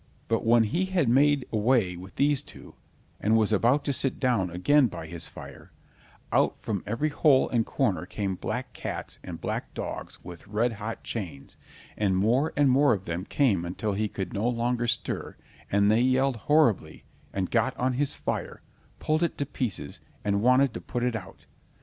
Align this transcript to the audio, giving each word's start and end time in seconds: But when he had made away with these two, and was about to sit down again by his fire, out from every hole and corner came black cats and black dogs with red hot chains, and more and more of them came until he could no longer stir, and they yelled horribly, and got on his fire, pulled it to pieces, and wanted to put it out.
But 0.27 0.43
when 0.43 0.63
he 0.63 0.85
had 0.85 1.07
made 1.07 1.45
away 1.51 1.95
with 1.95 2.15
these 2.15 2.41
two, 2.41 2.73
and 3.19 3.37
was 3.37 3.53
about 3.53 3.83
to 3.85 3.93
sit 3.93 4.19
down 4.19 4.49
again 4.49 4.87
by 4.87 5.05
his 5.05 5.27
fire, 5.27 5.71
out 6.31 6.55
from 6.59 6.81
every 6.87 7.09
hole 7.09 7.47
and 7.49 7.67
corner 7.67 8.07
came 8.07 8.33
black 8.33 8.73
cats 8.73 9.19
and 9.23 9.39
black 9.39 9.75
dogs 9.75 10.17
with 10.23 10.47
red 10.47 10.73
hot 10.73 11.03
chains, 11.03 11.55
and 11.95 12.17
more 12.17 12.51
and 12.57 12.71
more 12.71 12.93
of 12.93 13.03
them 13.05 13.25
came 13.25 13.63
until 13.63 13.93
he 13.93 14.07
could 14.07 14.33
no 14.33 14.49
longer 14.49 14.87
stir, 14.87 15.35
and 15.71 15.91
they 15.91 16.01
yelled 16.01 16.37
horribly, 16.49 17.03
and 17.31 17.51
got 17.51 17.77
on 17.77 17.93
his 17.93 18.15
fire, 18.15 18.63
pulled 18.97 19.21
it 19.21 19.37
to 19.37 19.45
pieces, 19.45 19.99
and 20.23 20.41
wanted 20.41 20.73
to 20.73 20.81
put 20.81 21.03
it 21.03 21.15
out. 21.15 21.45